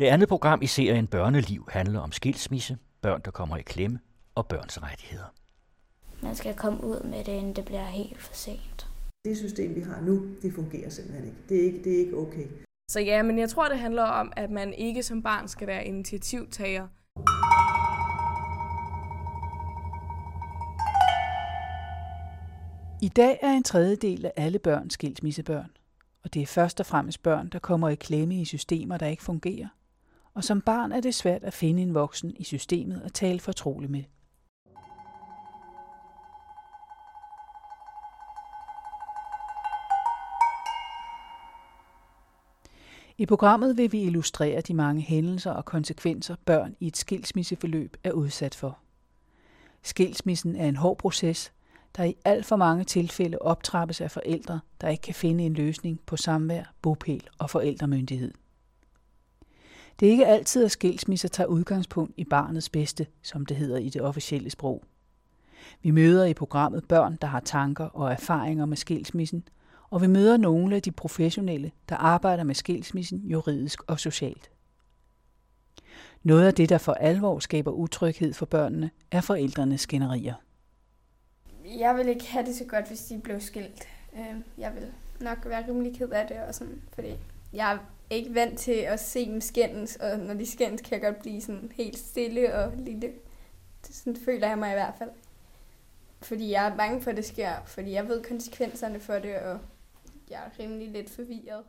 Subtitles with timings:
[0.00, 3.98] Det andet program i serien Børneliv handler om skilsmisse, børn, der kommer i klemme
[4.34, 5.34] og børns rettigheder.
[6.22, 8.88] Man skal komme ud med det, inden det bliver helt for sent.
[9.24, 11.38] Det system, vi har nu, det fungerer simpelthen ikke.
[11.48, 12.46] Det er ikke, det er ikke okay.
[12.90, 15.84] Så ja, men jeg tror, det handler om, at man ikke som barn skal være
[15.84, 16.88] initiativtager.
[23.02, 25.70] I dag er en tredjedel af alle børn skilsmissebørn,
[26.24, 29.22] og det er først og fremmest børn, der kommer i klemme i systemer, der ikke
[29.22, 29.68] fungerer.
[30.40, 33.90] Og som barn er det svært at finde en voksen i systemet at tale fortroligt
[33.90, 34.02] med.
[43.18, 48.12] I programmet vil vi illustrere de mange hændelser og konsekvenser, børn i et skilsmisseforløb er
[48.12, 48.78] udsat for.
[49.82, 51.52] Skilsmissen er en hård proces,
[51.96, 56.00] der i alt for mange tilfælde optrappes af forældre, der ikke kan finde en løsning
[56.06, 58.32] på samvær, bopæl og forældremyndighed.
[60.00, 63.88] Det er ikke altid, at skilsmisser tager udgangspunkt i barnets bedste, som det hedder i
[63.88, 64.84] det officielle sprog.
[65.82, 69.48] Vi møder i programmet børn, der har tanker og erfaringer med skilsmissen,
[69.90, 74.50] og vi møder nogle af de professionelle, der arbejder med skilsmissen juridisk og socialt.
[76.22, 80.34] Noget af det, der for alvor skaber utryghed for børnene, er forældrenes skænderier.
[81.78, 83.88] Jeg vil ikke have det så godt, hvis de blev skilt.
[84.14, 84.86] Øh, jeg vil
[85.20, 87.08] nok være rimelig ked af det, og sådan, fordi
[87.52, 87.78] jeg
[88.10, 91.40] ikke vant til at se dem skændes, og når de skændes, kan jeg godt blive
[91.40, 93.12] sådan helt stille og lille.
[93.86, 95.10] Det sådan føler jeg mig i hvert fald.
[96.22, 99.58] Fordi jeg er bange for, at det sker, fordi jeg ved konsekvenserne for det, og
[100.30, 101.64] jeg er rimelig lidt forvirret.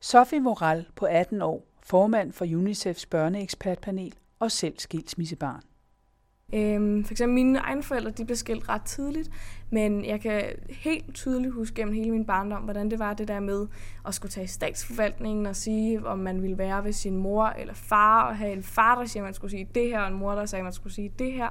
[0.00, 5.69] Sofie Moral på 18 år, formand for UNICEFs børneekspertpanel og selv skilsmissebarn.
[6.52, 9.30] Øhm, for eksempel mine egne forældre, de blev skilt ret tidligt,
[9.70, 13.40] men jeg kan helt tydeligt huske gennem hele min barndom, hvordan det var det der
[13.40, 13.66] med
[14.06, 17.74] at skulle tage i statsforvaltningen og sige, om man ville være ved sin mor eller
[17.74, 20.14] far, og have en far, der siger, at man skulle sige det her, og en
[20.14, 21.48] mor, der sagde, at man skulle sige det her.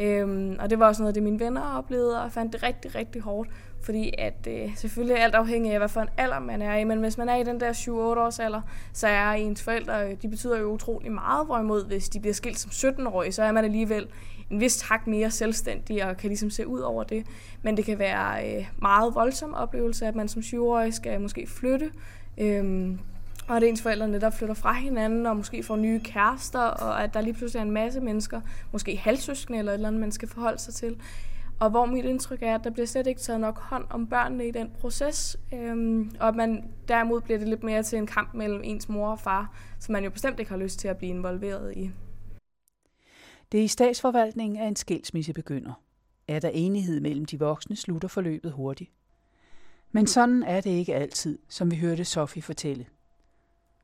[0.00, 2.94] Øhm, og det var også noget af det, mine venner oplevede, og fandt det rigtig,
[2.94, 3.50] rigtig hårdt,
[3.86, 6.84] fordi at øh, selvfølgelig er alt afhængig af, hvad for en alder man er i,
[6.84, 8.60] men hvis man er i den der 7-8 års alder,
[8.92, 12.58] så er ens forældre, øh, de betyder jo utrolig meget, hvorimod hvis de bliver skilt
[12.58, 14.06] som 17-årige, så er man alligevel
[14.50, 17.26] en vis tak mere selvstændig og kan ligesom se ud over det.
[17.62, 21.90] Men det kan være øh, meget voldsom oplevelse, at man som 7-årig skal måske flytte,
[22.38, 22.98] øhm,
[23.48, 27.14] og at ens forældre netop flytter fra hinanden, og måske får nye kærester, og at
[27.14, 28.40] der lige pludselig er en masse mennesker,
[28.72, 30.96] måske halvsøskende eller et eller andet, man skal forholde sig til.
[31.60, 34.48] Og hvor mit indtryk er, at der bliver slet ikke taget nok hånd om børnene
[34.48, 38.34] i den proces, øhm, og at man derimod bliver det lidt mere til en kamp
[38.34, 41.10] mellem ens mor og far, som man jo bestemt ikke har lyst til at blive
[41.10, 41.90] involveret i.
[43.52, 45.72] Det er i statsforvaltningen, at en skilsmisse begynder.
[46.28, 48.90] Er der enighed mellem de voksne, slutter forløbet hurtigt.
[49.92, 52.86] Men sådan er det ikke altid, som vi hørte Sofie fortælle.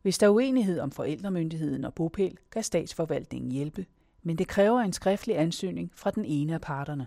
[0.02, 3.86] Hvis der er uenighed om forældremyndigheden og bopæl, kan statsforvaltningen hjælpe,
[4.22, 7.06] men det kræver en skriftlig ansøgning fra den ene af parterne.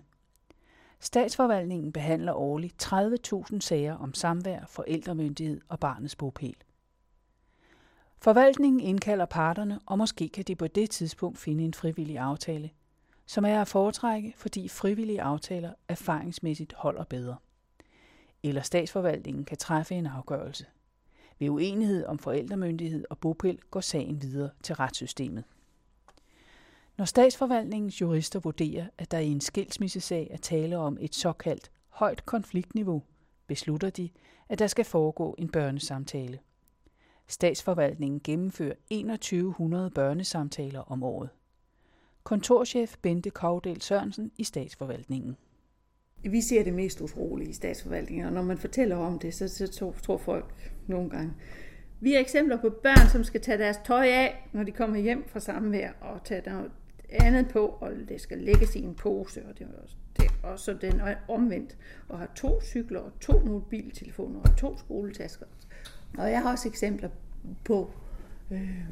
[0.99, 6.55] Statsforvaltningen behandler årligt 30.000 sager om samvær, forældremyndighed og barnets bopæl.
[8.21, 12.69] Forvaltningen indkalder parterne, og måske kan de på det tidspunkt finde en frivillig aftale,
[13.25, 17.35] som er at foretrække, fordi frivillige aftaler erfaringsmæssigt holder bedre.
[18.43, 20.65] Eller statsforvaltningen kan træffe en afgørelse.
[21.39, 25.43] Ved uenighed om forældremyndighed og bopæl går sagen videre til retssystemet.
[26.97, 32.25] Når statsforvaltningens jurister vurderer, at der i en skilsmissesag er tale om et såkaldt højt
[32.25, 33.03] konfliktniveau,
[33.47, 34.09] beslutter de,
[34.49, 36.39] at der skal foregå en børnesamtale.
[37.27, 41.29] Statsforvaltningen gennemfører 2100 børnesamtaler om året.
[42.23, 45.37] Kontorchef Bente Kovdel Sørensen i statsforvaltningen.
[46.23, 49.91] Vi ser det mest utrolige i statsforvaltningen, og når man fortæller om det, så, så
[50.03, 51.33] tror folk nogle gange.
[51.99, 55.27] Vi har eksempler på børn, som skal tage deres tøj af, når de kommer hjem
[55.27, 56.41] fra samvær, og tage
[57.09, 59.71] andet på, og det skal lægges i en pose, og det er
[60.17, 61.77] det, er også den er omvendt,
[62.09, 65.45] og har to cykler, og to mobiltelefoner, og to skoletasker.
[66.17, 67.09] Og jeg har også eksempler
[67.63, 67.91] på
[68.51, 68.85] øh,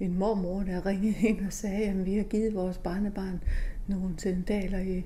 [0.00, 3.42] en mormor, der ringede ind og sagde, at vi har givet vores barnebarn
[3.86, 5.02] nogle sandaler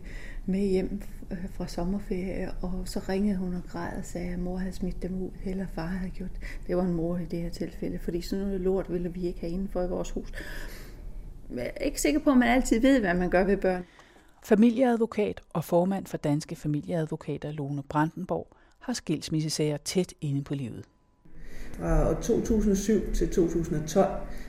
[0.47, 4.57] med hjem øh, fra sommerferie, og så ringede hun og græd og sagde, at mor
[4.57, 6.31] havde smidt dem ud, eller far havde gjort.
[6.67, 9.41] Det var en mor i det her tilfælde, fordi sådan noget lort ville vi ikke
[9.41, 10.33] have indenfor i vores hus.
[11.57, 13.85] Jeg er ikke sikker på, at man altid ved, hvad man gør ved børn.
[14.45, 18.47] Familieadvokat og formand for Danske Familieadvokater Lone Brandenborg
[18.79, 20.85] har skilsmissesager tæt inde på livet.
[21.73, 24.07] Fra 2007 til 2012,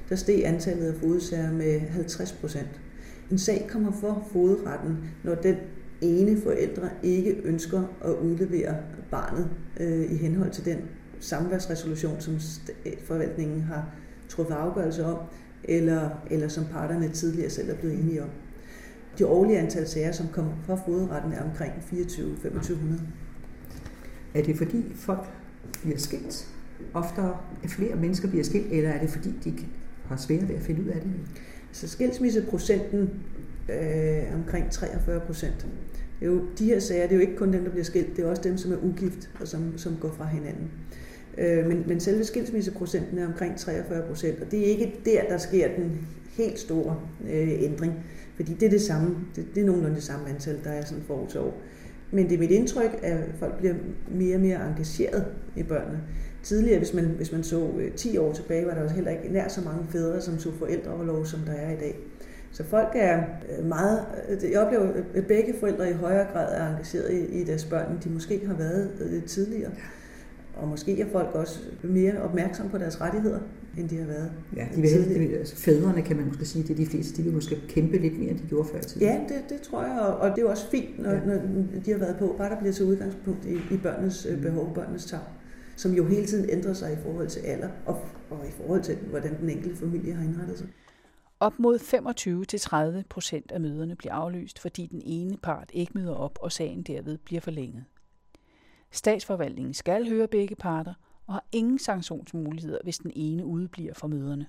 [0.10, 2.82] der steg antallet af fodsager med 50 procent.
[3.32, 5.56] En sag kommer for fodretten, når den
[6.02, 8.76] ene forældre ikke ønsker at udlevere
[9.12, 9.50] barnet
[9.80, 10.78] øh, i henhold til den
[11.20, 12.40] samværsresolution, som
[13.08, 13.90] forvaltningen har
[14.30, 15.18] truffet afgørelse om,
[15.64, 18.30] eller, eller som parterne tidligere selv er blevet enige om.
[19.20, 22.76] De årlige antal sager, som kommer fra fodretten, er omkring 24-2500.
[24.34, 25.28] Er det fordi folk
[25.82, 26.48] bliver skilt?
[26.94, 29.54] Oftere at flere mennesker bliver skilt, eller er det fordi de
[30.06, 31.12] har svært ved at finde ud af det?
[31.72, 33.10] Så skilsmisseprocenten
[33.70, 35.68] øh, omkring 43 procent.
[36.20, 38.18] Det er jo, de her sager, det er jo ikke kun dem, der bliver skilt,
[38.18, 40.72] det er også dem, som er ugift og som, som går fra hinanden.
[40.92, 45.22] Øh, Øh, men, men selve skilsmisseprocenten er omkring 43 procent, og det er ikke der,
[45.30, 47.00] der sker den helt store
[47.30, 47.94] øh, ændring,
[48.36, 51.04] fordi det er det samme, det, det er nogenlunde det samme antal, der er sådan
[51.08, 51.62] for år til år.
[52.12, 53.74] Men det er mit indtryk, at folk bliver
[54.12, 56.02] mere og mere engageret i børnene.
[56.44, 59.34] Tidligere, hvis man, hvis man så øh, 10 år tilbage, var der også heller ikke
[59.34, 61.96] nær så mange fædre, som så forældreoverlov, som der er i dag.
[62.52, 63.24] Så folk er
[63.58, 64.06] øh, meget,
[64.52, 68.00] jeg oplever, at begge forældre i højere grad er engageret i, i deres børn, end
[68.00, 69.72] de måske har været tidligere.
[70.62, 73.40] Og måske er folk også mere opmærksomme på deres rettigheder,
[73.78, 75.10] end de har været Ja, de vil helst,
[75.40, 78.20] altså, fædrene kan man måske sige, det er de fleste, de vil måske kæmpe lidt
[78.20, 79.02] mere, end de gjorde før tid.
[79.02, 81.20] Ja, det, det tror jeg, og, og det er jo også fint, når, ja.
[81.26, 81.36] når
[81.86, 84.42] de har været på, bare der bliver til udgangspunkt i, i børnenes mm.
[84.42, 85.20] behov, børnenes tag
[85.80, 88.96] som jo hele tiden ændrer sig i forhold til alder og, og i forhold til,
[88.96, 90.68] hvordan den enkelte familie har indrettet sig.
[91.40, 91.80] Op mod
[93.00, 96.82] 25-30 procent af møderne bliver aflyst, fordi den ene part ikke møder op, og sagen
[96.84, 97.84] derved bliver forlænget.
[98.92, 100.94] Statsforvaltningen skal høre begge parter
[101.28, 104.46] og har ingen sanktionsmuligheder, hvis den ene udebliver fra møderne.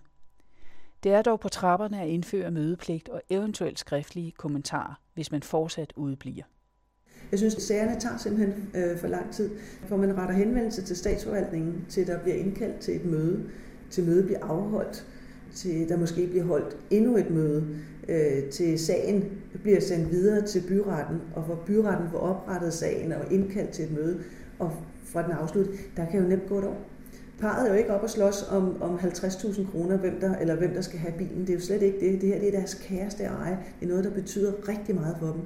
[1.03, 5.93] Det er dog på trapperne at indføre mødepligt og eventuelt skriftlige kommentarer, hvis man fortsat
[5.97, 6.43] udebliver.
[7.31, 9.51] Jeg synes, at sagerne tager simpelthen øh, for lang tid,
[9.87, 13.51] for man retter henvendelse til statsforvaltningen, til der bliver indkaldt til et møde,
[13.91, 15.07] til mødet bliver afholdt,
[15.55, 17.79] til der måske bliver holdt endnu et møde,
[18.11, 19.25] øh, til sagen
[19.63, 23.93] bliver sendt videre til byretten, og hvor byretten får oprettet sagen og indkaldt til et
[23.93, 24.21] møde,
[24.59, 24.73] og
[25.05, 25.67] fra den afslut,
[25.97, 26.87] der kan jo nemt gå et år.
[27.41, 30.75] Parret er jo ikke op og slås om, om 50.000 kroner, hvem der, eller hvem
[30.75, 31.41] der skal have bilen.
[31.41, 32.21] Det er jo slet ikke det.
[32.21, 33.59] Det her det er deres kæreste eje.
[33.81, 35.41] Det er noget, der betyder rigtig meget for dem.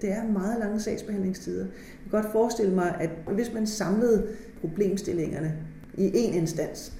[0.00, 1.64] Det er meget lange sagsbehandlingstider.
[1.64, 4.26] Jeg kan godt forestille mig, at hvis man samlede
[4.60, 5.54] problemstillingerne
[5.98, 6.92] i én instans,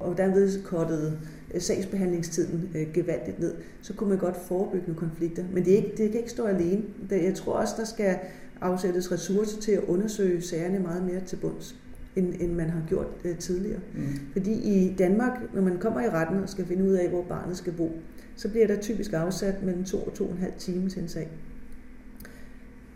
[0.00, 1.18] og derved kottede
[1.58, 5.44] sagsbehandlingstiden øh, gevaldigt ned, så kunne man godt forebygge nogle konflikter.
[5.52, 6.82] Men det, er ikke, det kan ikke stå alene.
[7.10, 8.18] Jeg tror også, der skal
[8.60, 11.76] afsættes ressourcer til at undersøge sagerne meget mere til bunds,
[12.16, 13.80] end, end man har gjort uh, tidligere.
[13.94, 14.06] Mm.
[14.32, 17.56] Fordi i Danmark, når man kommer i retten og skal finde ud af, hvor barnet
[17.56, 17.92] skal bo,
[18.36, 21.08] så bliver der typisk afsat mellem to og to og en halv time til en
[21.08, 21.28] sag.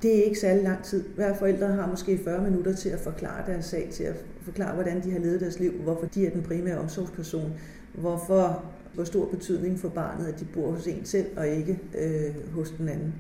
[0.03, 1.05] Det er ikke særlig lang tid.
[1.15, 5.05] Hver forældre har måske 40 minutter til at forklare deres sag, til at forklare, hvordan
[5.05, 7.53] de har levet deres liv, hvorfor de er den primære omsorgsperson,
[7.95, 12.53] hvorfor, hvor stor betydning for barnet, at de bor hos en selv og ikke øh,
[12.55, 13.15] hos den anden.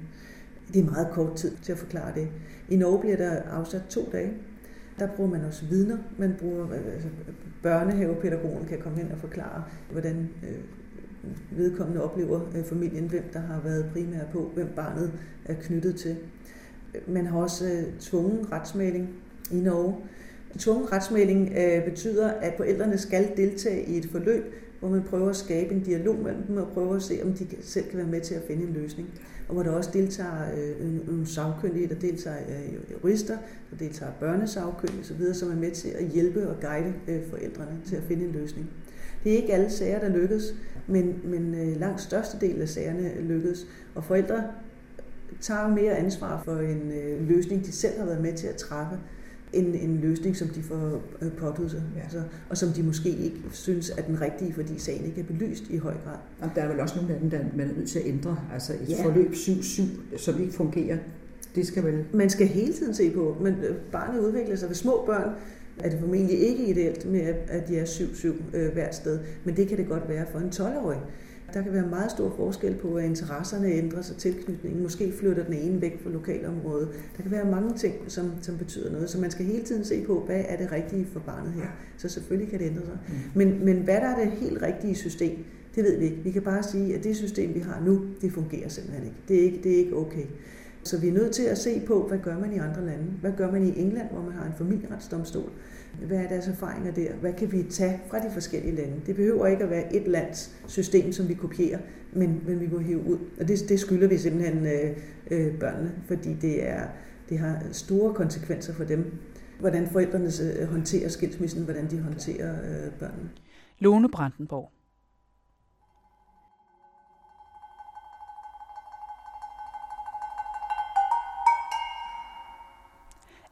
[0.72, 2.28] Det er meget kort tid til at forklare det.
[2.68, 4.32] I Norge bliver der afsat to dage.
[4.98, 5.96] Der bruger man også vidner.
[6.18, 7.08] Man bruger øh, altså,
[7.62, 10.58] børnehavepædagogen kan komme hen og forklare, hvordan øh,
[11.58, 15.12] vedkommende oplever øh, familien, hvem der har været primær på, hvem barnet
[15.44, 16.16] er knyttet til.
[17.08, 19.08] Man har også øh, tvungen retsmæling
[19.50, 19.94] i Norge.
[20.58, 25.36] Tvungen retsmaling øh, betyder, at forældrene skal deltage i et forløb, hvor man prøver at
[25.36, 28.20] skabe en dialog mellem dem og prøver at se, om de selv kan være med
[28.20, 29.08] til at finde en løsning.
[29.48, 33.36] Og hvor der også deltager øh, nogle sagkyndige, der deltager øh, jurister,
[33.70, 37.96] der deltager børnesagkyndige osv., som er med til at hjælpe og guide øh, forældrene til
[37.96, 38.70] at finde en løsning.
[39.24, 40.54] Det er ikke alle sager, der lykkes,
[40.86, 43.66] men, men øh, langt størstedelen af sagerne lykkes.
[43.94, 44.44] Og forældre
[45.40, 48.98] tager mere ansvar for en øh, løsning, de selv har været med til at træffe,
[49.52, 52.02] end en løsning, som de får øh, påtaget sig, ja.
[52.02, 55.64] altså, og som de måske ikke synes er den rigtige, fordi sagen ikke er belyst
[55.70, 56.16] i høj grad.
[56.40, 58.38] Og der er vel også nogle af dem, der man er nødt til at ændre.
[58.52, 59.04] Altså et ja.
[59.04, 60.98] forløb 7-7, som ikke fungerer,
[61.54, 62.04] det skal vel...
[62.12, 64.68] Man skal hele tiden se på, men øh, barnet udvikler sig.
[64.68, 65.30] Ved små børn
[65.78, 69.68] er det formentlig ikke ideelt med, at de er 7-7 øh, hvert sted, men det
[69.68, 70.98] kan det godt være for en 12-årig.
[71.54, 74.82] Der kan være meget stor forskel på, at interesserne ændrer sig, tilknytningen.
[74.82, 76.88] Måske flytter den ene væk fra lokalområdet.
[77.16, 79.10] Der kan være mange ting, som, som betyder noget.
[79.10, 81.66] Så man skal hele tiden se på, hvad er det rigtige for barnet her.
[81.96, 82.98] Så selvfølgelig kan det ændre sig.
[83.08, 83.14] Mm.
[83.34, 85.44] Men, men hvad der er det helt rigtige system,
[85.74, 86.16] det ved vi ikke.
[86.16, 89.18] Vi kan bare sige, at det system, vi har nu, det fungerer simpelthen ikke.
[89.28, 90.24] Det er ikke, det er ikke okay.
[90.84, 93.04] Så vi er nødt til at se på, hvad gør man i andre lande?
[93.20, 95.50] Hvad gør man i England, hvor man har en familieretsdomstol?
[96.06, 97.14] Hvad er deres erfaringer der?
[97.14, 99.00] Hvad kan vi tage fra de forskellige lande?
[99.06, 101.78] Det behøver ikke at være et lands system, som vi kopierer,
[102.12, 103.18] men, men vi må hive ud.
[103.40, 104.96] Og det, det skylder vi simpelthen øh,
[105.30, 106.88] øh, børnene, fordi det, er,
[107.28, 109.12] det har store konsekvenser for dem.
[109.60, 110.30] Hvordan forældrene
[110.60, 113.30] øh, håndterer skilsmissen, hvordan de håndterer øh, børnene.
[113.78, 114.70] Lone Brandenborg.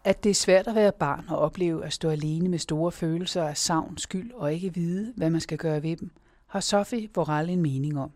[0.04, 3.44] At det er svært at være barn og opleve at stå alene med store følelser
[3.44, 6.10] af savn, skyld og ikke vide, hvad man skal gøre ved dem,
[6.46, 8.10] har Sofie Vorel en mening om.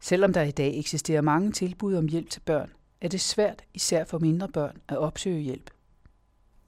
[0.00, 2.70] Selvom der i dag eksisterer mange tilbud om hjælp til børn,
[3.00, 5.70] er det svært, især for mindre børn, at opsøge hjælp.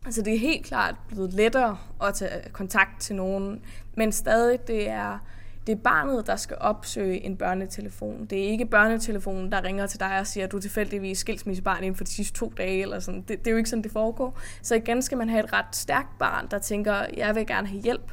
[0.04, 3.64] Altså det er helt klart blevet lettere at tage kontakt til nogen,
[3.96, 5.18] men stadig det er,
[5.66, 8.26] det er barnet, der skal opsøge en børnetelefon.
[8.26, 11.84] Det er ikke børnetelefonen, der ringer til dig og siger, at du er tilfældigvis skilsmissebarn
[11.84, 12.82] inden for de sidste to dage.
[12.82, 13.20] Eller sådan.
[13.20, 14.38] Det, det er jo ikke sådan, det foregår.
[14.62, 17.82] Så igen skal man have et ret stærkt barn, der tænker, jeg vil gerne have
[17.82, 18.12] hjælp.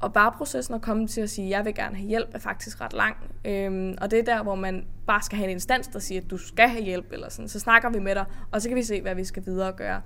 [0.00, 2.80] Og bare processen at komme til at sige, jeg vil gerne have hjælp, er faktisk
[2.80, 3.16] ret lang.
[3.44, 6.30] Øhm, og det er der, hvor man bare skal have en instans, der siger, at
[6.30, 7.12] du skal have hjælp.
[7.12, 7.48] Eller sådan.
[7.48, 10.02] Så snakker vi med dig, og så kan vi se, hvad vi skal videre gøre.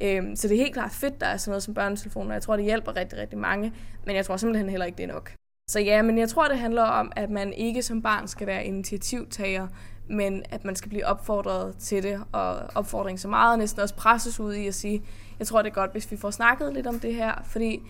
[0.00, 2.32] Øhm, så det er helt klart fedt, der er sådan noget som børnetelefoner.
[2.32, 3.72] Jeg tror, det hjælper rigtig, rigtig mange.
[4.06, 5.32] Men jeg tror simpelthen heller ikke, det er nok.
[5.68, 8.64] Så ja, men jeg tror, det handler om, at man ikke som barn skal være
[8.64, 9.68] initiativtager,
[10.08, 13.94] men at man skal blive opfordret til det, og opfordring så meget, og næsten også
[13.94, 15.02] presses ud i at sige,
[15.38, 17.80] jeg tror, det er godt, hvis vi får snakket lidt om det her, fordi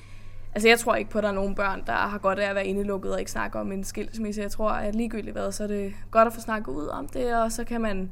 [0.55, 2.55] altså, jeg tror ikke på, at der er nogen børn, der har godt af at
[2.55, 4.43] være indelukket og ikke snakke om en skilsmisse.
[4.43, 7.35] Jeg tror, at ligegyldigt hvad, så er det godt at få snakket ud om det,
[7.35, 8.11] og så kan man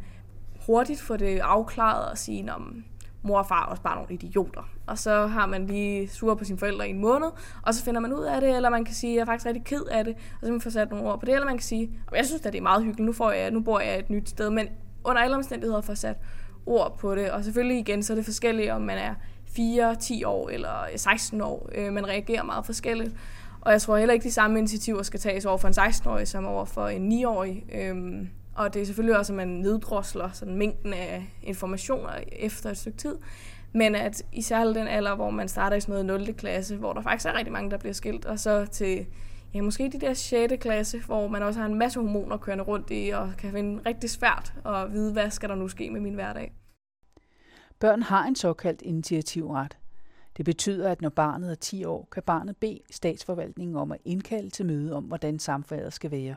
[0.66, 2.84] hurtigt få det afklaret og sige, om
[3.24, 4.68] mor og far er også bare nogle idioter.
[4.86, 7.28] Og så har man lige sur på sine forældre i en måned,
[7.62, 9.46] og så finder man ud af det, eller man kan sige, at jeg er faktisk
[9.46, 11.56] rigtig ked af det, og så man få sat nogle ord på det, eller man
[11.56, 13.80] kan sige, at jeg synes at det er meget hyggeligt, nu, får jeg, nu bor
[13.80, 14.68] jeg et nyt sted, men
[15.04, 16.16] under alle omstændigheder får sat
[16.66, 19.14] ord på det, og selvfølgelig igen, så er det forskelligt, om man er
[19.46, 21.70] 4, 10 år eller 16 år.
[21.74, 23.14] Øh, man reagerer meget forskelligt.
[23.60, 26.46] Og jeg tror heller ikke, de samme initiativer skal tages over for en 16-årig som
[26.46, 27.64] over for en 9-årig.
[27.74, 32.76] Øhm, og det er selvfølgelig også, at man neddrosler sådan mængden af informationer efter et
[32.76, 33.18] stykke tid.
[33.72, 36.34] Men at især den alder, hvor man starter i sådan noget 0.
[36.34, 39.06] klasse, hvor der faktisk er rigtig mange, der bliver skilt, og så til
[39.54, 40.54] ja, måske de der 6.
[40.60, 44.10] klasse, hvor man også har en masse hormoner kørende rundt i, og kan finde rigtig
[44.10, 46.52] svært at vide, hvad skal der nu ske med min hverdag.
[47.78, 49.78] Børn har en såkaldt initiativret.
[50.36, 54.50] Det betyder, at når barnet er 10 år, kan barnet bede statsforvaltningen om at indkalde
[54.50, 56.34] til møde om, hvordan samfundet skal være.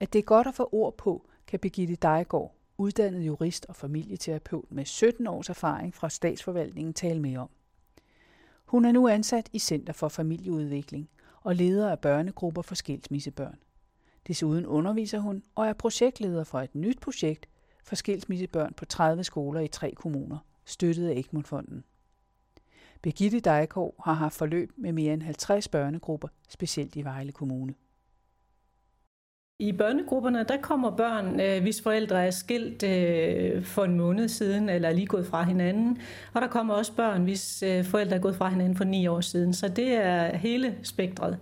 [0.00, 4.72] At det er godt at få ord på, kan Birgitte Dejgaard, uddannet jurist og familieterapeut
[4.72, 7.50] med 17 års erfaring fra statsforvaltningen, tale med om.
[8.64, 11.08] Hun er nu ansat i Center for Familieudvikling
[11.42, 13.58] og leder af børnegrupper for skilsmissebørn.
[14.26, 17.48] Desuden underviser hun og er projektleder for et nyt projekt
[17.84, 21.84] for skilsmissebørn på 30 skoler i tre kommuner, støttet af Egmontfonden.
[23.02, 27.74] Birgitte Dejgaard har haft forløb med mere end 50 børnegrupper, specielt i Vejle Kommune.
[29.58, 34.68] I børnegrupperne, der kommer børn, øh, hvis forældre er skilt øh, for en måned siden,
[34.68, 35.98] eller er lige gået fra hinanden.
[36.34, 39.20] Og der kommer også børn, hvis øh, forældre er gået fra hinanden for ni år
[39.20, 39.54] siden.
[39.54, 41.38] Så det er hele spektret.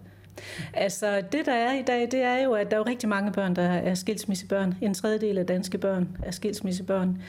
[0.75, 3.33] Altså, det der er i dag, det er jo, at der er jo rigtig mange
[3.33, 4.75] børn, der er skilsmissebørn.
[4.81, 7.23] En tredjedel af danske børn er skilsmissebørn.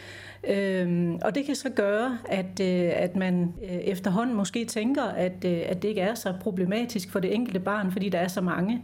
[0.47, 5.45] Øhm, og det kan så gøre, at, øh, at man øh, efterhånden måske tænker, at,
[5.45, 8.41] øh, at det ikke er så problematisk for det enkelte barn, fordi der er så
[8.41, 8.81] mange.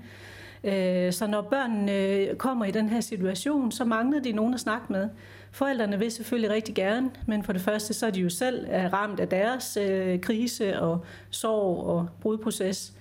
[0.64, 4.60] Øh, så når børnene øh, kommer i den her situation, så mangler de nogen at
[4.60, 5.10] snakke med.
[5.52, 8.94] Forældrene vil selvfølgelig rigtig gerne, men for det første så er de jo selv øh,
[8.94, 12.94] ramt af deres øh, krise og sorg og brudproces.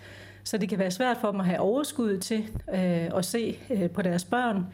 [0.45, 3.91] Så det kan være svært for dem at have overskud til øh, at se øh,
[3.91, 4.67] på deres børn.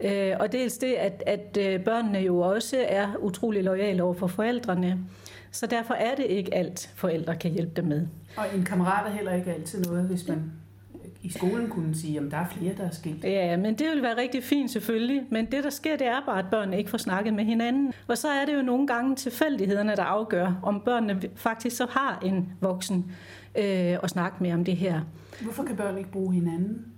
[0.00, 4.98] Øh, og dels det, at, at børnene jo også er utrolig lojale over for forældrene.
[5.50, 8.06] Så derfor er det ikke alt, forældre kan hjælpe dem med.
[8.36, 10.52] Og en kammerat er heller ikke altid noget, hvis man
[11.22, 13.24] i skolen kunne sige, at der er flere, der er sket.
[13.24, 15.22] Ja, men det vil være rigtig fint selvfølgelig.
[15.30, 17.92] Men det, der sker, det er bare, at børnene ikke får snakket med hinanden.
[18.08, 22.18] Og så er det jo nogle gange tilfældighederne, der afgør, om børnene faktisk så har
[22.24, 23.12] en voksen
[23.58, 23.64] øh,
[24.02, 25.00] at snakke med om det her.
[25.42, 26.91] Hvorfor kan børn ikke bruge hinanden?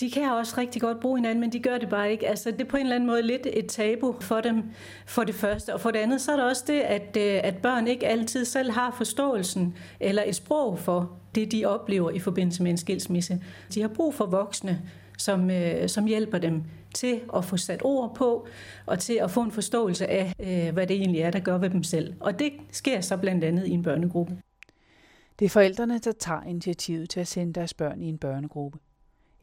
[0.00, 2.28] De kan også rigtig godt bruge hinanden, men de gør det bare ikke.
[2.28, 4.62] Altså, det er på en eller anden måde lidt et tabu for dem,
[5.06, 5.74] for det første.
[5.74, 8.44] Og for det andet, så er der også det, at, øh, at børn ikke altid
[8.44, 13.42] selv har forståelsen eller et sprog for det, de oplever i forbindelse med en skilsmisse.
[13.74, 14.82] De har brug for voksne,
[15.18, 16.62] som, øh, som hjælper dem
[16.94, 18.46] til at få sat ord på,
[18.86, 21.70] og til at få en forståelse af, øh, hvad det egentlig er, der gør ved
[21.70, 22.14] dem selv.
[22.20, 24.36] Og det sker så blandt andet i en børnegruppe.
[25.38, 28.78] Det er forældrene, der tager initiativet til at sende deres børn i en børnegruppe.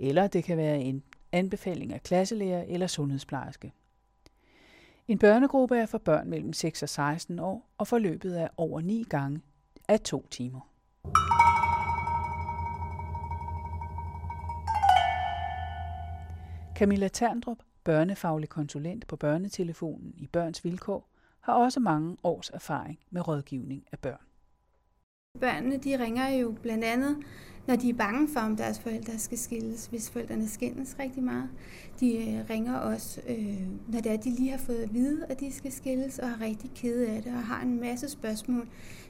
[0.04, 3.74] Eller det kan være en anbefaling af klasselærer eller sundhedsplejerske.
[5.08, 9.06] En børnegruppe er for børn mellem 6 og 16 år, og forløbet er over 9
[9.10, 9.42] gange
[9.88, 10.60] af 2 timer.
[16.76, 23.28] Camilla Terndrup, børnefaglig konsulent på børnetelefonen i Børns Vilkår, har også mange års erfaring med
[23.28, 24.26] rådgivning af børn.
[25.40, 27.18] Børnene de ringer jo blandt andet,
[27.68, 31.50] når de er bange for, om deres forældre skal skilles, hvis forældrene skændes rigtig meget.
[32.00, 35.40] De øh, ringer også, øh, når det er, de lige har fået at vide, at
[35.40, 38.68] de skal skilles, og er rigtig kede af det, og har en masse spørgsmål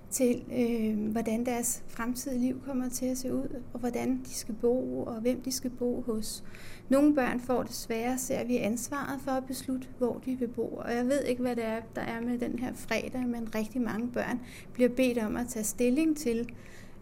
[0.10, 4.56] til, øh, hvordan deres fremtidige liv kommer til at se ud, og hvordan de skal
[4.56, 6.44] bo, og hvem de skal bo hos.
[6.90, 10.68] Nogle børn får det sværere, ser vi ansvaret for at beslutte, hvor de vil bo.
[10.68, 13.82] Og jeg ved ikke, hvad det er, der er med den her fredag, men rigtig
[13.82, 14.40] mange børn
[14.74, 16.50] bliver bedt om at tage stilling til,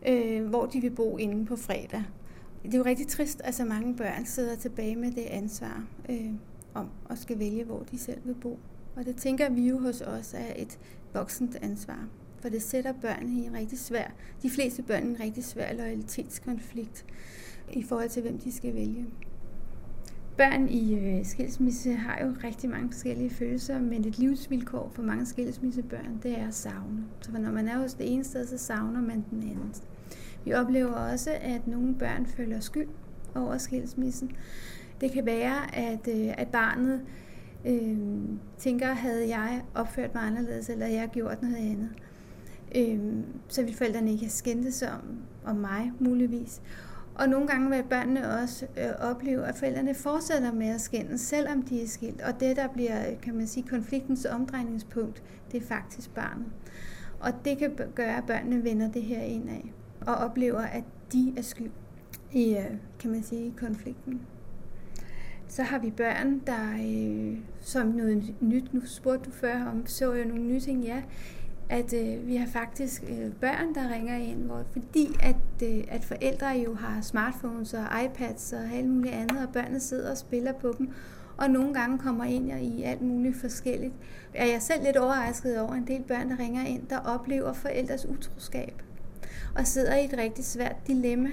[0.08, 2.04] øh, hvor de vil bo inden på fredag.
[2.64, 6.32] Det er jo rigtig trist, at så mange børn sidder tilbage med det ansvar øh,
[6.74, 8.60] om at skal vælge, hvor de selv vil bo.
[8.96, 10.80] Og det tænker vi jo hos os er et
[11.14, 12.08] voksent ansvar.
[12.42, 14.12] For det sætter børnene i en rigtig svær,
[14.44, 17.06] de fleste børn i en rigtig svær loyalitetskonflikt
[17.74, 19.06] i forhold til, hvem de skal vælge.
[20.40, 25.26] Børn i øh, skilsmisse har jo rigtig mange forskellige følelser, men et livsvilkår for mange
[25.26, 27.04] skilsmissebørn, det er at savne.
[27.22, 29.74] Så når man er hos det ene sted, så savner man den anden.
[30.46, 32.88] Vi oplever også, at nogle børn føler skyld
[33.36, 34.32] over skilsmissen.
[35.02, 37.02] Det kan være, at, øh, at barnet
[37.66, 37.98] øh,
[38.58, 41.90] tænker, havde jeg opført mig anderledes, eller jeg gjort noget andet.
[42.76, 45.02] Øh, så vil forældrene ikke have skændtes om,
[45.46, 46.62] om mig, muligvis.
[47.16, 51.62] Og nogle gange vil børnene også øh, opleve, at forældrene fortsætter med at skændes, selvom
[51.62, 52.22] de er skilt.
[52.22, 56.48] Og det, der bliver, kan man sige, konfliktens omdrejningspunkt, det er faktisk barnet.
[57.20, 61.34] Og det kan gøre, at børnene vender det her ind af og oplever, at de
[61.38, 61.72] er skyld
[62.32, 64.22] i, øh, kan man sige, konflikten.
[65.48, 70.14] Så har vi børn, der øh, som noget nyt, nu spurgte du før om, så
[70.14, 71.04] jeg nogle nye ting, ja,
[71.70, 76.04] at øh, vi har faktisk øh, børn, der ringer ind, hvor, fordi at, øh, at
[76.04, 80.54] forældre jo har smartphones og iPads og alt muligt andet, og børnene sidder og spiller
[80.54, 80.94] på dem,
[81.38, 83.94] og nogle gange kommer ind i alt muligt forskelligt.
[84.34, 88.06] Er jeg selv lidt overrasket over en del børn, der ringer ind, der oplever forældres
[88.06, 88.84] utroskab
[89.56, 91.30] og sidder i et rigtig svært dilemma,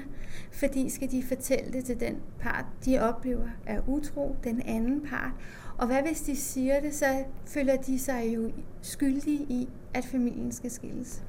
[0.53, 5.33] fordi skal de fortælle det til den part, de oplever er utro, den anden part,
[5.79, 8.51] og hvad hvis de siger det, så føler de sig jo
[8.83, 11.25] skyldige i, at familien skal skilles.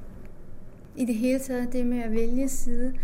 [0.96, 2.94] I det hele taget, det med at vælge side,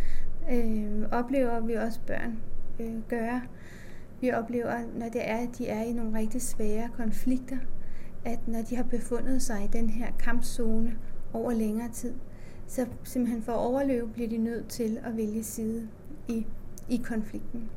[0.53, 2.39] øh, oplever vi også børn
[2.81, 3.43] øh, gøre.
[4.21, 7.57] Vi oplever, når det er, at de er i nogle rigtig svære konflikter,
[8.25, 10.99] at når de har befundet sig i den her kampzone
[11.33, 12.15] over længere tid,
[12.67, 15.89] så simpelthen for at overleve, bliver de nødt til at vælge side
[16.29, 16.47] i,
[16.89, 17.71] i konflikten.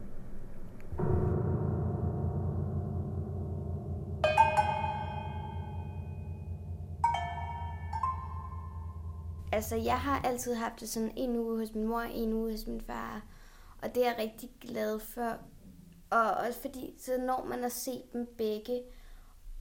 [9.58, 12.67] Altså, jeg har altid haft det sådan en uge hos min mor, en uge hos
[12.67, 13.26] min far.
[13.82, 15.38] Og det er jeg rigtig glad for.
[16.10, 18.84] Og også fordi, så når man at se dem begge.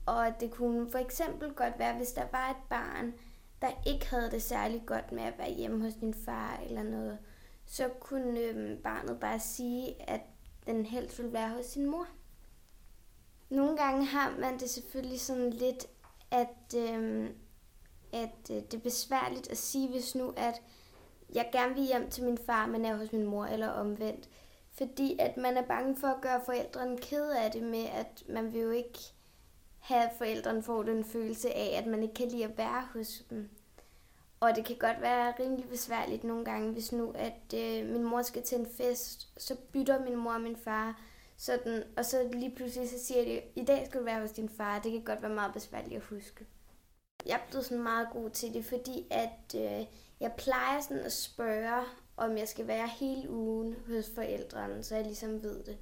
[0.05, 3.13] Og det kunne for eksempel godt være, hvis der var et barn,
[3.61, 7.17] der ikke havde det særlig godt med at være hjemme hos din far eller noget,
[7.65, 10.21] så kunne øhm, barnet bare sige, at
[10.67, 12.07] den helst ville være hos sin mor.
[13.49, 15.87] Nogle gange har man det selvfølgelig sådan lidt,
[16.31, 17.35] at øhm,
[18.13, 20.61] at øh, det er besværligt at sige, hvis nu, at
[21.33, 24.29] jeg gerne vil hjem til min far, men er hos min mor, eller omvendt.
[24.71, 28.53] Fordi at man er bange for at gøre forældrene ked af det med, at man
[28.53, 28.99] vil jo ikke
[29.79, 33.23] have, at forældrene får den følelse af, at man ikke kan lide at være hos
[33.29, 33.49] dem.
[34.39, 38.21] Og det kan godt være rimelig besværligt nogle gange, hvis nu, at øh, min mor
[38.21, 41.01] skal til en fest, så bytter min mor og min far,
[41.37, 44.49] sådan, og så lige pludselig så siger de, i dag skal du være hos din
[44.49, 44.79] far.
[44.79, 46.45] Det kan godt være meget besværligt at huske
[47.27, 49.85] jeg er blevet sådan meget god til det, fordi at øh,
[50.19, 51.83] jeg plejer sådan at spørge,
[52.17, 55.77] om jeg skal være hele ugen hos forældrene, så jeg ligesom ved det.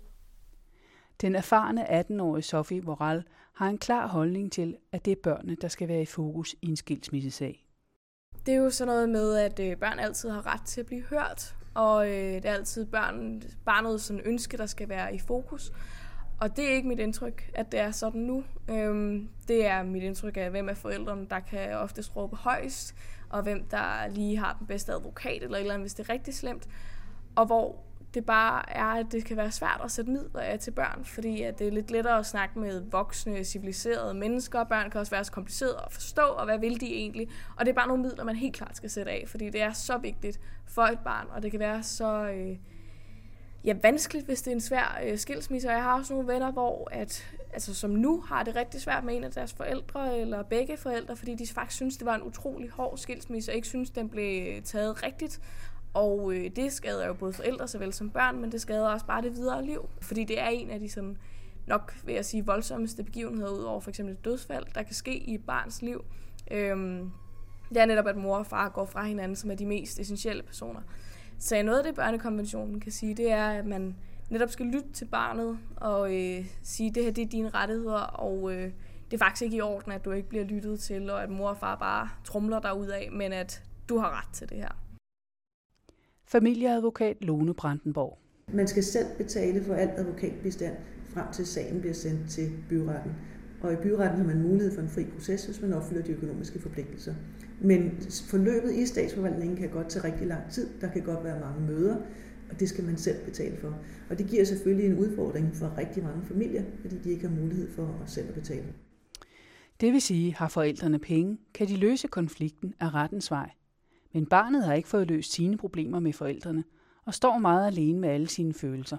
[1.21, 5.67] Den erfarne 18-årige Sofie Moral har en klar holdning til, at det er børnene, der
[5.67, 7.67] skal være i fokus i en skilsmissesag.
[8.45, 11.01] Det er jo sådan noget med, at øh, børn altid har ret til at blive
[11.01, 15.71] hørt, og øh, det er altid børn, barnets sådan ønske, der skal være i fokus.
[16.39, 18.43] Og det er ikke mit indtryk, at det er sådan nu.
[18.69, 22.95] Øhm, det er mit indtryk af, hvem af forældrene, der kan oftest råbe højst,
[23.29, 26.13] og hvem der lige har den bedste advokat, eller et eller andet, hvis det er
[26.13, 26.67] rigtig slemt.
[27.35, 30.71] Og hvor det bare er, at det kan være svært at sætte midler af til
[30.71, 34.63] børn, fordi at det er lidt lettere at snakke med voksne, civiliserede mennesker.
[34.63, 37.27] Børn kan også være så komplicerede at forstå, og hvad vil de egentlig?
[37.55, 39.71] Og det er bare nogle midler, man helt klart skal sætte af, fordi det er
[39.71, 42.29] så vigtigt for et barn, og det kan være så...
[42.29, 42.57] Øh,
[43.65, 45.67] ja, vanskeligt, hvis det er en svær øh, skilsmisse.
[45.67, 49.03] Og jeg har også nogle venner, hvor at, altså, som nu har det rigtig svært
[49.03, 52.23] med en af deres forældre, eller begge forældre, fordi de faktisk synes, det var en
[52.23, 55.41] utrolig hård skilsmisse, og ikke synes, den blev øh, taget rigtigt.
[55.93, 59.21] Og øh, det skader jo både forældre såvel som børn, men det skader også bare
[59.21, 59.89] det videre liv.
[60.01, 61.17] Fordi det er en af de sådan,
[61.67, 65.17] nok vil jeg sige, voldsomste begivenheder ud over for eksempel et dødsfald, der kan ske
[65.17, 66.05] i et barns liv.
[66.51, 67.11] Øhm,
[67.69, 70.43] det er netop, at mor og far går fra hinanden, som er de mest essentielle
[70.43, 70.81] personer.
[71.45, 73.95] Så noget af det, børnekonventionen kan sige, det er, at man
[74.29, 78.53] netop skal lytte til barnet og øh, sige, det her det er dine rettigheder, og
[78.53, 78.71] øh,
[79.11, 81.49] det er faktisk ikke i orden, at du ikke bliver lyttet til, og at mor
[81.49, 84.69] og far bare trumler dig ud af, men at du har ret til det her.
[86.27, 88.17] Familieadvokat Lone Brandenborg.
[88.53, 90.75] Man skal selv betale for alt advokatbistand
[91.13, 93.11] frem til sagen bliver sendt til byretten.
[93.61, 96.61] Og i byretten har man mulighed for en fri proces, hvis man opfylder de økonomiske
[96.61, 97.13] forpligtelser.
[97.61, 97.91] Men
[98.29, 100.69] forløbet i statsforvaltningen kan godt tage rigtig lang tid.
[100.81, 101.95] Der kan godt være mange møder,
[102.49, 103.77] og det skal man selv betale for.
[104.09, 107.71] Og det giver selvfølgelig en udfordring for rigtig mange familier, fordi de ikke har mulighed
[107.71, 108.65] for at selv at betale.
[109.81, 113.49] Det vil sige, har forældrene penge, kan de løse konflikten af rettens vej.
[114.13, 116.63] Men barnet har ikke fået løst sine problemer med forældrene,
[117.05, 118.97] og står meget alene med alle sine følelser.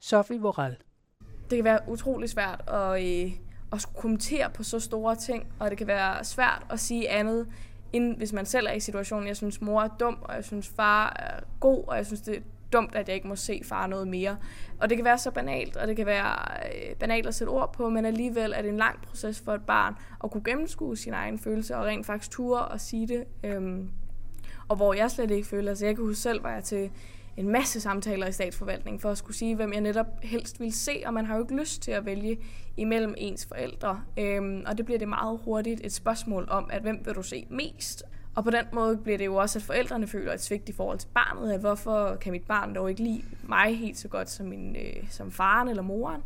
[0.00, 0.76] Sofie Voral.
[1.50, 3.32] Det kan være utrolig svært at, øh,
[3.72, 7.46] at skulle kommentere på så store ting, og det kan være svært at sige andet,
[7.92, 9.28] end hvis man selv er i situationen.
[9.28, 12.36] Jeg synes, mor er dum, og jeg synes, far er god, og jeg synes, det
[12.36, 12.40] er
[12.72, 14.36] dumt, at jeg ikke må se far noget mere.
[14.80, 17.72] Og det kan være så banalt, og det kan være øh, banalt at sætte ord
[17.72, 21.14] på, men alligevel er det en lang proces for et barn at kunne gennemskue sin
[21.14, 23.24] egen følelse og rent faktisk ture og sige det.
[23.44, 23.90] Øhm,
[24.68, 26.90] og hvor jeg slet ikke føler, altså jeg kan huske selv, var jeg til
[27.38, 31.02] en masse samtaler i statsforvaltningen for at skulle sige, hvem jeg netop helst vil se,
[31.06, 32.38] og man har jo ikke lyst til at vælge
[32.76, 34.00] imellem ens forældre.
[34.18, 37.46] Øhm, og det bliver det meget hurtigt et spørgsmål om, at hvem vil du se
[37.50, 38.02] mest?
[38.38, 40.98] Og på den måde bliver det jo også, at forældrene føler et svigt i forhold
[40.98, 44.46] til barnet, at hvorfor kan mit barn dog ikke lide mig helt så godt som,
[44.46, 46.22] min, øh, som faren eller moren.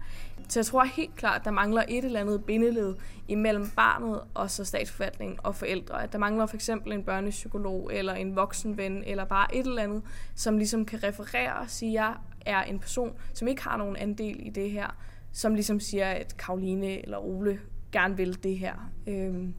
[0.49, 2.95] Så jeg tror helt klart, at der mangler et eller andet bindeled
[3.29, 6.03] imellem barnet og så statsforvaltningen og forældre.
[6.03, 10.03] At der mangler for eksempel en børnepsykolog eller en voksenven eller bare et eller andet,
[10.35, 12.15] som ligesom kan referere og sige, at jeg
[12.47, 14.97] er en person, som ikke har nogen andel i det her,
[15.33, 17.61] som ligesom siger, at Karoline eller Ole
[17.93, 18.91] gerne vil det her.
[19.07, 19.55] Øhm,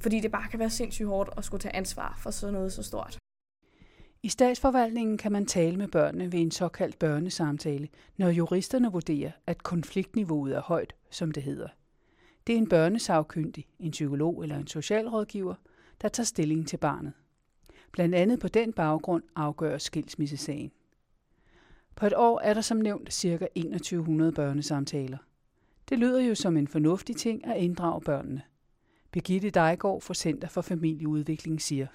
[0.00, 2.82] fordi det bare kan være sindssygt hårdt at skulle tage ansvar for sådan noget så
[2.82, 3.18] stort.
[4.22, 9.62] I statsforvaltningen kan man tale med børnene ved en såkaldt børnesamtale, når juristerne vurderer, at
[9.62, 11.68] konfliktniveauet er højt, som det hedder.
[12.46, 15.54] Det er en børnesagkyndig, en psykolog eller en socialrådgiver,
[16.02, 17.12] der tager stilling til barnet.
[17.92, 20.70] Blandt andet på den baggrund afgøres skilsmissesagen.
[21.96, 23.48] På et år er der som nævnt ca.
[23.54, 25.18] 2100 børnesamtaler.
[25.88, 28.42] Det lyder jo som en fornuftig ting at inddrage børnene.
[29.12, 31.86] Birgitte Dejgaard fra Center for Familieudvikling siger.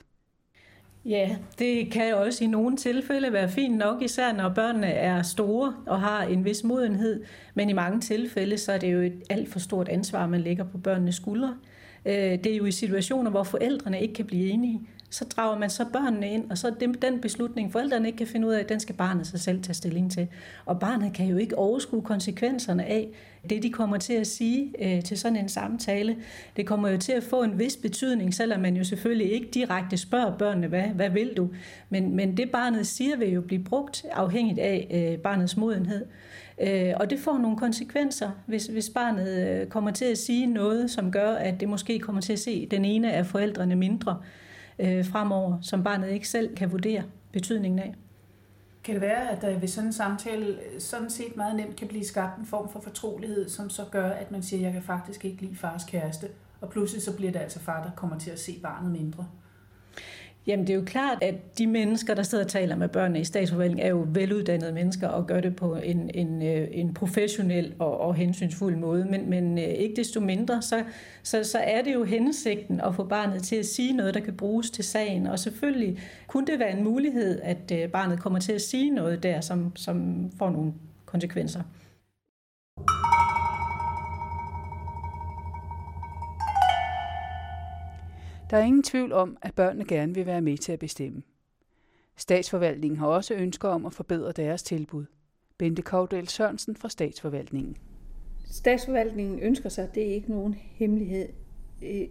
[1.06, 5.22] Ja, det kan jo også i nogle tilfælde være fint nok, især når børnene er
[5.22, 7.24] store og har en vis modenhed.
[7.54, 10.64] Men i mange tilfælde, så er det jo et alt for stort ansvar, man lægger
[10.64, 11.58] på børnenes skuldre.
[12.06, 14.82] Øh, det er jo i situationer, hvor forældrene ikke kan blive enige
[15.16, 18.54] så drager man så børnene ind, og så den beslutning, forældrene ikke kan finde ud
[18.54, 20.28] af, den skal barnet sig selv tage stilling til.
[20.66, 23.08] Og barnet kan jo ikke overskue konsekvenserne af
[23.50, 26.16] det, de kommer til at sige øh, til sådan en samtale.
[26.58, 29.98] Det kommer jo til at få en vis betydning, selvom man jo selvfølgelig ikke direkte
[29.98, 31.50] spørger børnene, hvad, hvad vil du?
[31.90, 36.06] Men, men det barnet siger vil jo blive brugt afhængigt af øh, barnets modenhed.
[36.62, 40.92] Øh, og det får nogle konsekvenser, hvis, hvis barnet øh, kommer til at sige noget,
[40.92, 44.18] som gør, at det måske kommer til at se den ene af forældrene mindre
[44.80, 47.96] øh, fremover, som barnet ikke selv kan vurdere betydningen af.
[48.84, 51.88] Kan det være, at der ved sådan en samtale øh, sådan set meget nemt kan
[51.88, 54.82] blive skabt en form for fortrolighed, som så gør, at man siger, at jeg kan
[54.82, 56.28] faktisk ikke lide fars kæreste,
[56.62, 59.28] og pludselig så bliver det altså far, der kommer til at se barnet mindre?
[60.48, 63.24] Jamen det er jo klart, at de mennesker, der sidder og taler med børnene i
[63.24, 68.00] statsforvaltningen, er jo veluddannede mennesker og gør det på en, en, øh, en professionel og,
[68.00, 69.06] og hensynsfuld måde.
[69.06, 70.84] Men, men øh, ikke desto mindre, så,
[71.24, 74.38] så, så er det jo hensigten at få barnet til at sige noget, der kan
[74.38, 75.28] bruges til sagen.
[75.28, 79.24] Og selvfølgelig kunne det være en mulighed, at øh, barnet kommer til at sige noget
[79.24, 80.74] der, som, som får nogle
[81.06, 81.62] konsekvenser.
[88.50, 91.24] Der er ingen tvivl om, at børnene gerne vil være med til at bestemme.
[92.16, 95.06] Statsforvaltningen har også ønsker om at forbedre deres tilbud.
[95.58, 97.78] Bente Kovdal Sørensen fra Statsforvaltningen.
[98.46, 101.30] Statsforvaltningen ønsker sig, det er ikke nogen hemmelighed,
[101.84, 102.08] øh,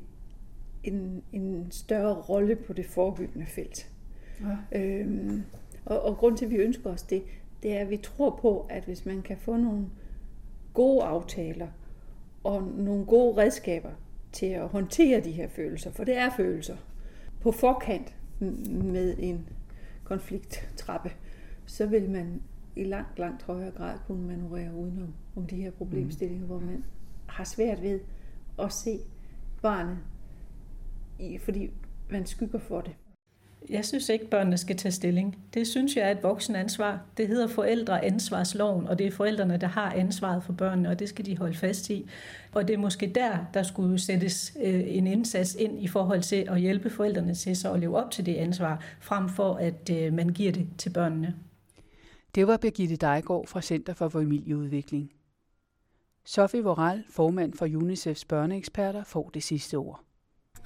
[0.84, 3.90] en, en større rolle på det forebyggende felt.
[4.72, 4.78] Ja.
[4.80, 5.42] Øhm,
[5.84, 7.22] og, og grund til, at vi ønsker os det,
[7.62, 9.86] det er, at vi tror på, at hvis man kan få nogle
[10.74, 11.68] gode aftaler
[12.44, 13.90] og nogle gode redskaber
[14.34, 16.76] til at håndtere de her følelser, for det er følelser,
[17.40, 18.16] på forkant
[18.70, 19.48] med en
[20.04, 21.12] konflikttrappe,
[21.66, 22.42] så vil man
[22.76, 26.50] i langt, langt højere grad kunne manøvrere udenom om de her problemstillinger, mm.
[26.50, 26.84] hvor man
[27.26, 28.00] har svært ved
[28.58, 28.98] at se
[29.62, 29.98] barnet,
[31.40, 31.70] fordi
[32.10, 32.96] man skygger for det.
[33.68, 35.38] Jeg synes ikke, børnene skal tage stilling.
[35.54, 37.00] Det synes jeg er et voksen ansvar.
[37.16, 41.26] Det hedder forældreansvarsloven, og det er forældrene, der har ansvaret for børnene, og det skal
[41.26, 42.06] de holde fast i.
[42.52, 46.46] Og det er måske der, der skulle sættes øh, en indsats ind i forhold til
[46.50, 50.12] at hjælpe forældrene til så at leve op til det ansvar, frem for at øh,
[50.12, 51.34] man giver det til børnene.
[52.34, 55.10] Det var Birgitte Dejgaard fra Center for Familieudvikling.
[56.24, 60.04] Sofie Voral, formand for UNICEFs børneeksperter, får det sidste ord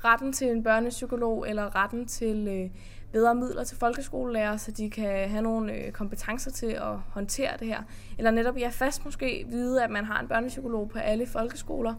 [0.05, 2.71] retten til en børnepsykolog eller retten til øh,
[3.13, 7.67] bedre midler til folkeskolelærer, så de kan have nogle øh, kompetencer til at håndtere det
[7.67, 7.83] her.
[8.19, 11.95] Eller netop ja, fast måske vide, at man har en børnepsykolog på alle folkeskoler.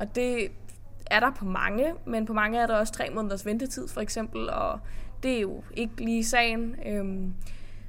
[0.00, 0.48] Og det
[1.06, 4.50] er der på mange, men på mange er der også tre måneders ventetid for eksempel,
[4.50, 4.80] og
[5.22, 6.76] det er jo ikke lige sagen.
[6.86, 7.34] Øhm,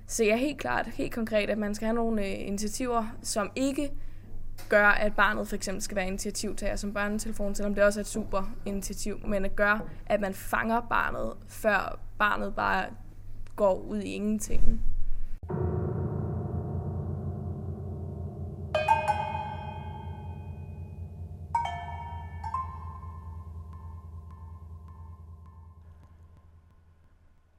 [0.08, 3.52] så jeg er helt klart, helt konkret, at man skal have nogle øh, initiativer, som
[3.56, 3.92] ikke
[4.70, 8.08] gør, at barnet for eksempel skal være initiativtager som børnetelefon, selvom det også er et
[8.08, 12.86] super initiativ, men at gøre, at man fanger barnet, før barnet bare
[13.56, 14.82] går ud i ingenting.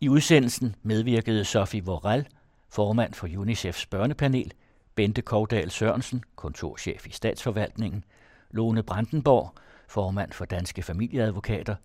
[0.00, 2.28] I udsendelsen medvirkede Sofie Vorel,
[2.70, 4.52] formand for UNICEFs børnepanel,
[4.94, 8.04] Bente Kovdal Sørensen, kontorchef i statsforvaltningen,
[8.50, 9.54] Lone Brandenborg,
[9.88, 11.76] formand for Danske Familieadvokater,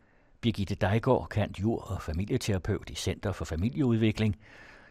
[0.42, 4.36] Birgitte Dejgaard, kant jur og familieterapeut i Center for Familieudvikling,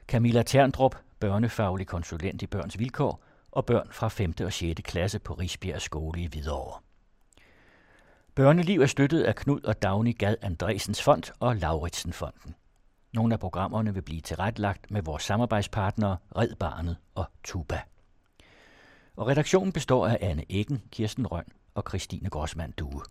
[0.08, 4.34] Camilla Terndrup, børnefaglig konsulent i Børns Vilkår og børn fra 5.
[4.44, 4.80] og 6.
[4.84, 6.80] klasse på Risbjerg Skole i Hvidovre.
[8.34, 12.54] Børneliv er støttet af Knud og Dagny Gad Andresens Fond og Lauritsen Fonden.
[13.12, 17.80] Nogle af programmerne vil blive tilrettelagt med vores samarbejdspartnere Red Barnet og Tuba
[19.18, 23.02] og redaktionen består af Anne Eggen, Kirsten Røn og Christine Grossmann Due.